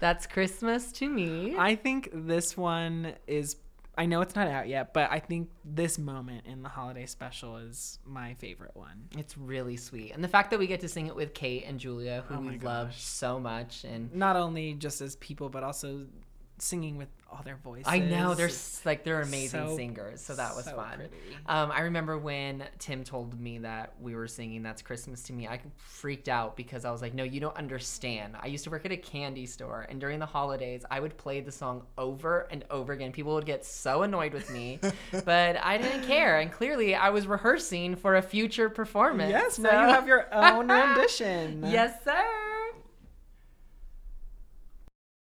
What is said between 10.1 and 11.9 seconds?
And the fact that we get to sing it with Kate and